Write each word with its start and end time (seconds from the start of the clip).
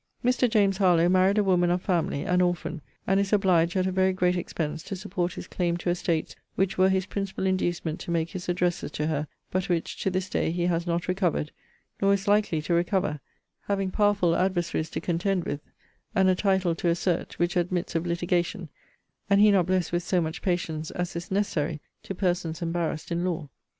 Mr. 0.25 0.49
JAMES 0.49 0.77
HARLOWE 0.79 1.09
married 1.09 1.37
a 1.37 1.43
woman 1.43 1.69
of 1.69 1.79
family, 1.79 2.23
an 2.23 2.41
orphan; 2.41 2.81
and 3.05 3.19
is 3.19 3.31
obliged, 3.31 3.75
at 3.75 3.85
a 3.85 3.91
very 3.91 4.11
great 4.13 4.35
expense, 4.35 4.81
to 4.81 4.95
support 4.95 5.33
his 5.33 5.45
claim 5.45 5.77
to 5.77 5.91
estates, 5.91 6.35
which 6.55 6.75
were 6.75 6.89
his 6.89 7.05
principal 7.05 7.45
inducement 7.45 7.99
to 7.99 8.09
make 8.09 8.31
his 8.31 8.49
addresses 8.49 8.89
to 8.89 9.05
her; 9.05 9.27
but 9.51 9.69
which, 9.69 9.99
to 10.01 10.09
this 10.09 10.27
day, 10.27 10.49
he 10.49 10.65
has 10.65 10.87
not 10.87 11.07
recovered; 11.07 11.51
nor 12.01 12.15
is 12.15 12.27
likely 12.27 12.63
to 12.63 12.73
recover; 12.73 13.19
having 13.67 13.91
powerful 13.91 14.35
adversaries 14.35 14.89
to 14.89 14.99
contend 14.99 15.43
with, 15.43 15.61
and 16.15 16.27
a 16.29 16.33
title 16.33 16.73
to 16.73 16.87
assert, 16.89 17.37
which 17.37 17.55
admits 17.55 17.93
of 17.93 18.07
litigation; 18.07 18.69
and 19.29 19.39
he 19.39 19.51
not 19.51 19.67
blessed 19.67 19.91
with 19.91 20.01
so 20.01 20.19
much 20.19 20.41
patience 20.41 20.89
as 20.89 21.15
is 21.15 21.29
necessary 21.29 21.79
to 22.01 22.15
persons 22.15 22.63
embarrassed 22.63 23.11
in 23.11 23.23
law. 23.23 23.47